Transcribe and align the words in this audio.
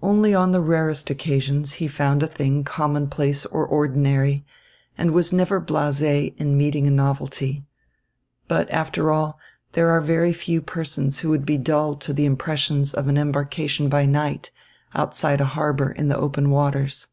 Only 0.00 0.32
on 0.34 0.52
the 0.52 0.62
rarest 0.62 1.10
occasions 1.10 1.74
he 1.74 1.88
found 1.88 2.22
a 2.22 2.26
thing 2.26 2.64
commonplace 2.64 3.44
or 3.44 3.66
ordinary, 3.66 4.42
and 4.96 5.10
was 5.10 5.30
never 5.30 5.60
blasé 5.60 6.34
in 6.38 6.56
meeting 6.56 6.86
a 6.86 6.90
novelty. 6.90 7.64
But, 8.48 8.70
after 8.70 9.10
all, 9.12 9.38
there 9.72 9.90
are 9.90 10.00
very 10.00 10.32
few 10.32 10.62
persons 10.62 11.18
who 11.18 11.28
would 11.28 11.44
be 11.44 11.58
dull 11.58 11.92
to 11.96 12.14
the 12.14 12.24
impressions 12.24 12.94
of 12.94 13.08
an 13.08 13.18
embarkation 13.18 13.90
by 13.90 14.06
night, 14.06 14.50
outside 14.94 15.38
a 15.38 15.44
harbour 15.44 15.90
in 15.90 16.08
the 16.08 16.16
open 16.16 16.48
waters. 16.48 17.08